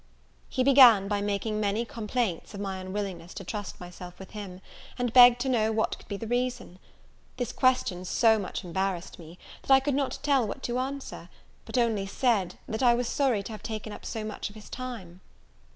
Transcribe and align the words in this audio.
He 0.49 0.63
began 0.63 1.07
by 1.07 1.21
making 1.21 1.59
many 1.59 1.85
complaints 1.85 2.55
of 2.55 2.59
my 2.59 2.79
unwillingness 2.79 3.35
to 3.35 3.43
trust 3.43 3.79
myself 3.79 4.17
with 4.17 4.31
him, 4.31 4.59
and 4.97 5.13
begged 5.13 5.39
to 5.41 5.47
know 5.47 5.71
what 5.71 5.95
could 5.99 6.07
be 6.07 6.17
the 6.17 6.25
reason? 6.25 6.79
This 7.37 7.53
question 7.53 8.03
so 8.03 8.39
much 8.39 8.63
embarrassed 8.65 9.19
me, 9.19 9.37
that 9.61 9.69
I 9.69 9.79
could 9.79 9.93
not 9.93 10.17
tell 10.23 10.47
what 10.47 10.63
to 10.63 10.79
answer; 10.79 11.29
but 11.65 11.77
only 11.77 12.07
said, 12.07 12.55
that 12.67 12.81
I 12.81 12.95
was 12.95 13.07
sorry 13.07 13.43
to 13.43 13.51
have 13.51 13.61
taken 13.61 13.93
up 13.93 14.03
so 14.03 14.23
much 14.23 14.49
of 14.49 14.55
his 14.55 14.71
time. 14.71 15.21